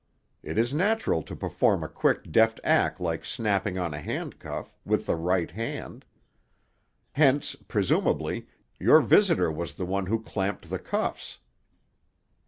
[0.41, 5.05] It is natural to perform a quick deft act like snapping on a handcuff, with
[5.05, 6.05] the right hand.
[7.11, 8.47] Hence, presumably,
[8.79, 11.37] your visitor was the one who clamped the cuffs."